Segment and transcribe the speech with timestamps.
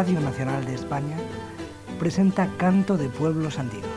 [0.00, 1.16] Radio 2 de Radio Nacional de España
[1.98, 3.90] presenta Canto de Pueblos Andinos.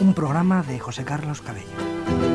[0.00, 2.29] Un programa de José Carlos Cabello.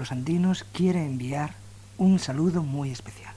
[0.00, 1.52] Pueblos Andinos quiere enviar
[1.98, 3.34] un saludo muy especial,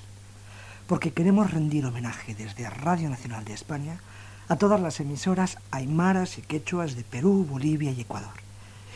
[0.88, 4.00] porque queremos rendir homenaje desde Radio Nacional de España
[4.48, 8.32] a todas las emisoras aymaras y quechuas de Perú, Bolivia y Ecuador,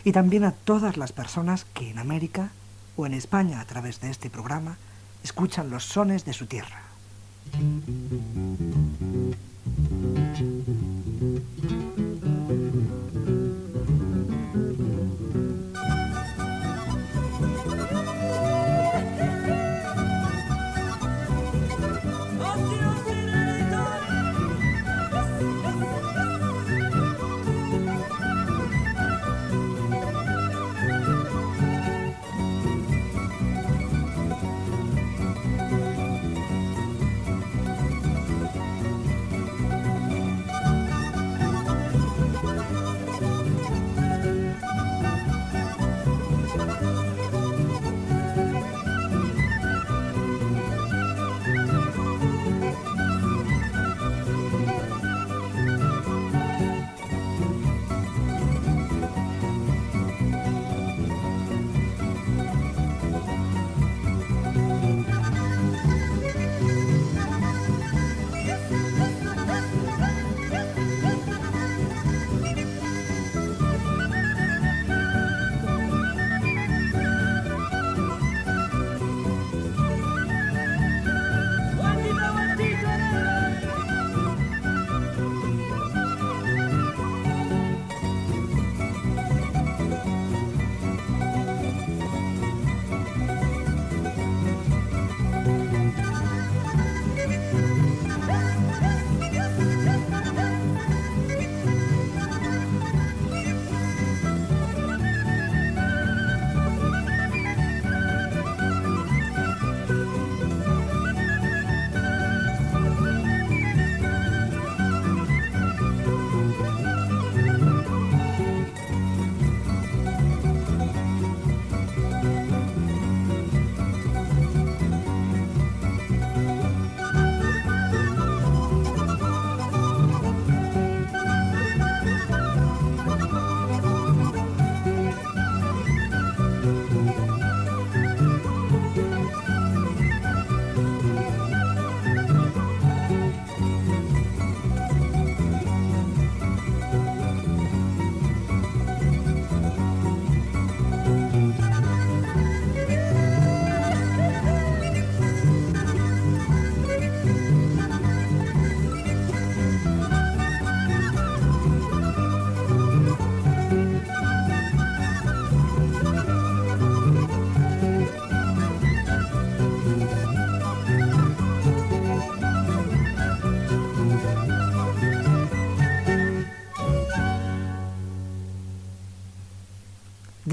[0.02, 2.52] y también a todas las personas que en América
[2.96, 4.78] o en España a través de este programa
[5.22, 6.80] escuchan los sones de su tierra.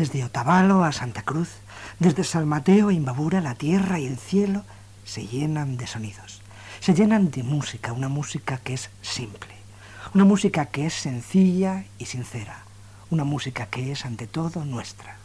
[0.05, 1.49] Desde Otavalo a Santa Cruz,
[1.97, 4.63] desde San Mateo a Imbabura, la tierra y el cielo
[5.03, 6.43] se llenan de sonidos,
[6.79, 9.55] se llenan de música, una música que es simple,
[10.13, 12.59] una música que es sencilla y sincera,
[13.09, 15.17] una música que es ante todo nuestra.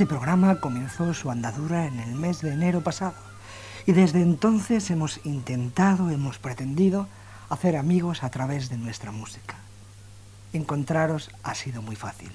[0.00, 3.12] Este programa comenzó su andadura en el mes de enero pasado
[3.84, 7.06] y desde entonces hemos intentado, hemos pretendido
[7.50, 9.56] hacer amigos a través de nuestra música.
[10.54, 12.32] Encontraros ha sido muy fácil.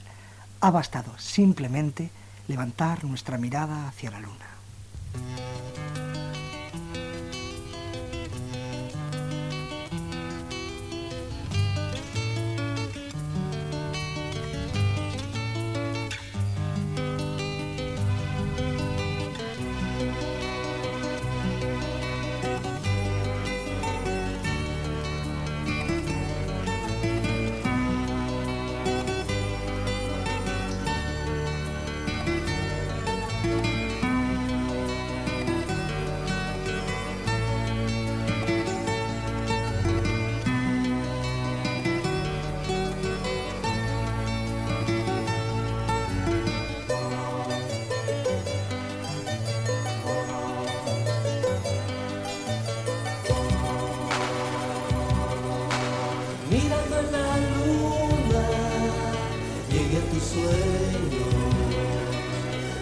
[0.62, 2.12] Ha bastado simplemente
[2.48, 4.46] levantar nuestra mirada hacia la luna.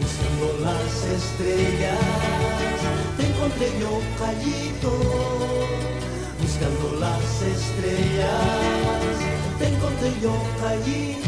[0.00, 1.98] buscando las estrellas.
[3.16, 4.90] Te encontré yo callito,
[6.40, 8.42] buscando las estrellas.
[9.58, 11.21] Te encontré yo callito.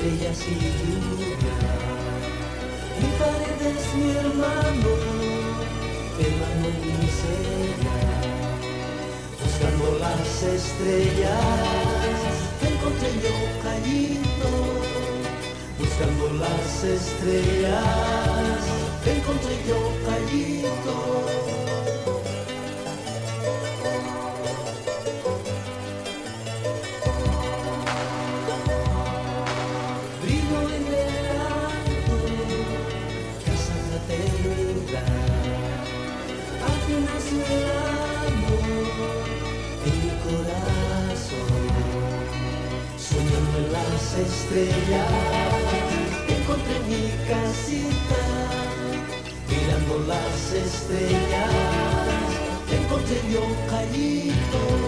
[0.00, 1.56] estrellas y lluvia.
[3.00, 4.90] Mi pared es mi hermano,
[6.18, 7.96] hermano en miseria.
[9.42, 11.44] Buscando las estrellas,
[12.60, 14.50] te encontré yo caído.
[15.78, 18.60] Buscando las estrellas,
[19.04, 19.99] te encontré yo
[44.00, 45.10] las estrellas
[46.28, 48.22] encontré mi casita.
[49.48, 51.50] Mirando las estrellas
[52.70, 54.79] encontré yo callito.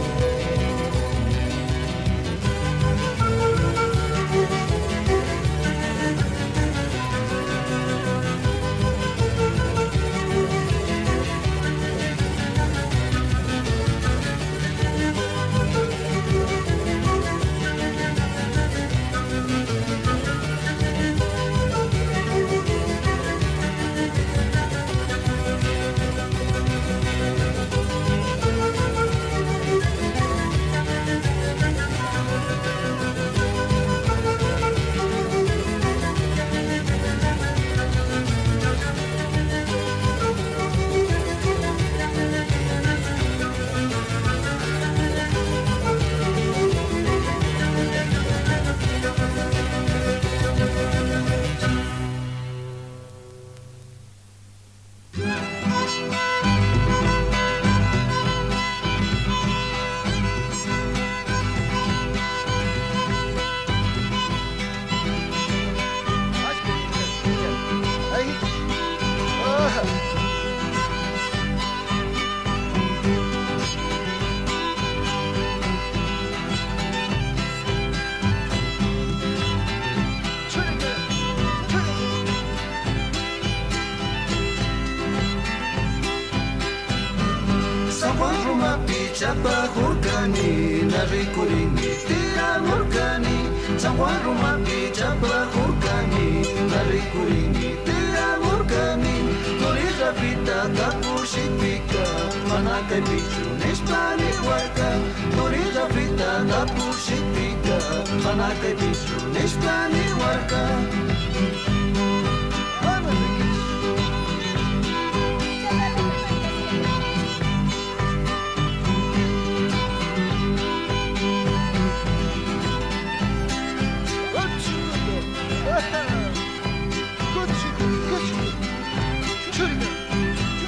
[97.10, 99.16] Κουρίνι, τελειώνον καμί.
[99.60, 102.04] Κούρίνι, καφέ τότε που έρθει και.
[102.48, 104.90] Φανάκα, επιτυχίο, ναι, σπάνι, ορτά.
[105.34, 107.78] Κούρίνι, καφέ τότε που έρθει και.
[108.22, 109.20] Φανάκα, επιτυχίο,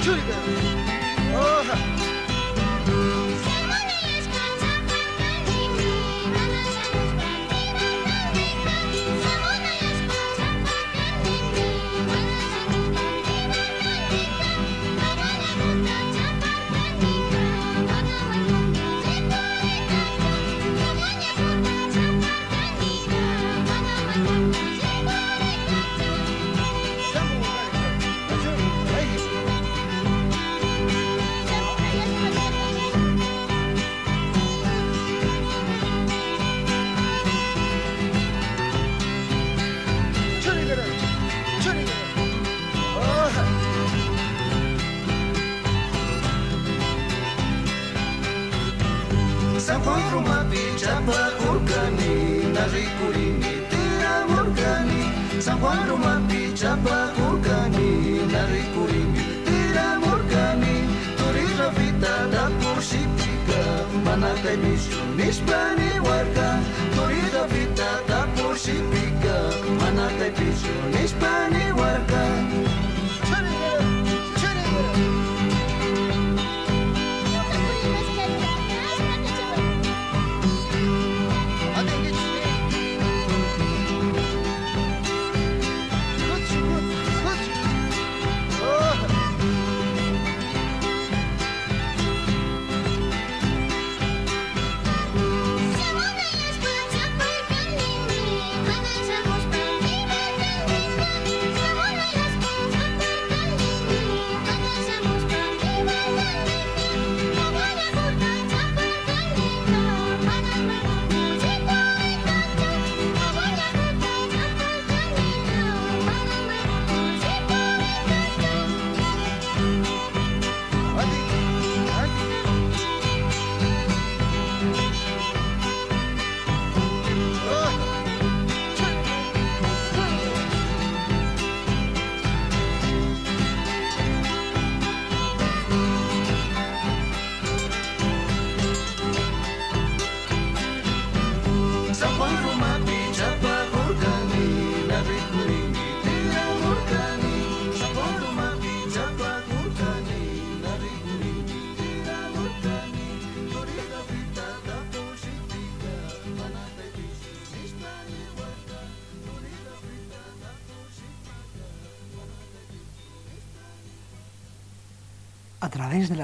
[0.04, 0.63] trigger.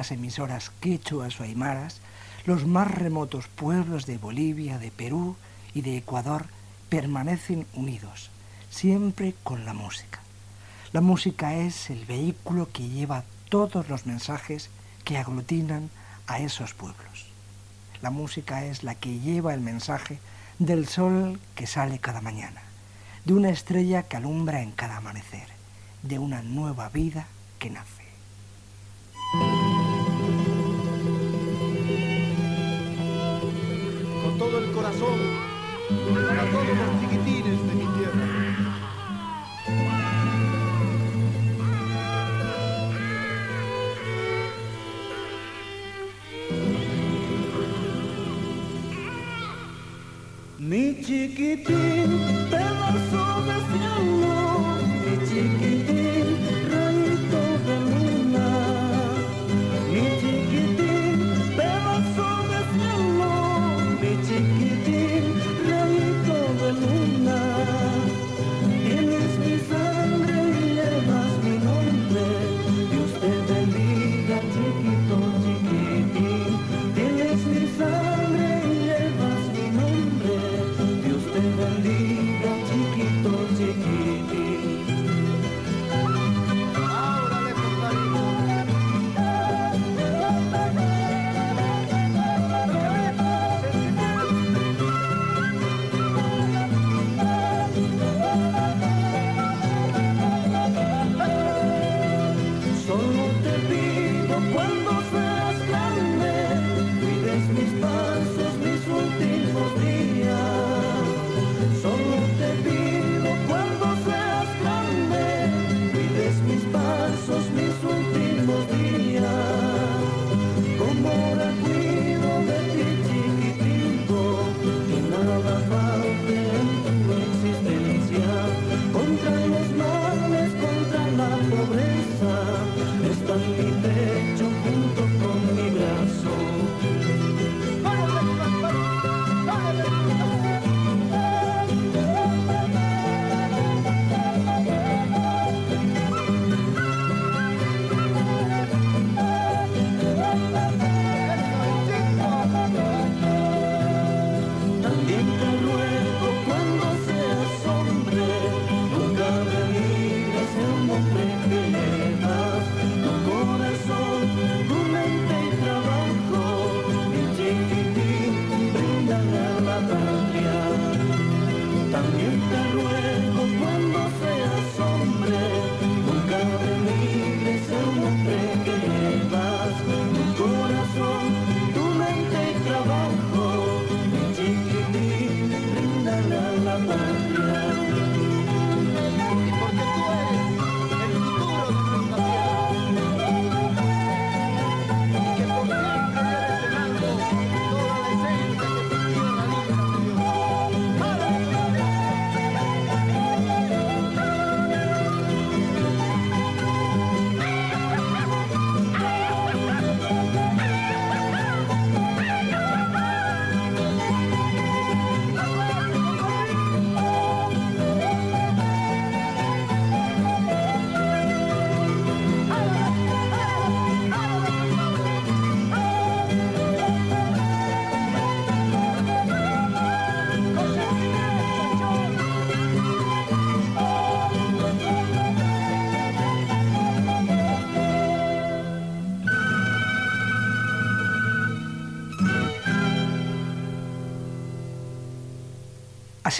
[0.01, 2.01] Las emisoras quechuas o aymaras,
[2.47, 5.37] los más remotos pueblos de Bolivia, de Perú
[5.75, 6.47] y de Ecuador
[6.89, 8.31] permanecen unidos,
[8.71, 10.21] siempre con la música.
[10.93, 14.71] La música es el vehículo que lleva todos los mensajes
[15.05, 15.91] que aglutinan
[16.27, 17.27] a esos pueblos.
[18.01, 20.19] La música es la que lleva el mensaje
[20.59, 22.63] del sol que sale cada mañana,
[23.27, 25.49] de una estrella que alumbra en cada amanecer,
[26.03, 27.27] de una nueva vida
[27.59, 28.00] que nace.
[51.39, 51.90] Mi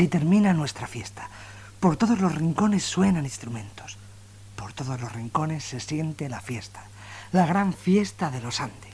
[0.01, 1.29] Así termina nuestra fiesta.
[1.79, 3.99] Por todos los rincones suenan instrumentos.
[4.57, 6.83] Por todos los rincones se siente la fiesta.
[7.33, 8.90] La gran fiesta de los Andes.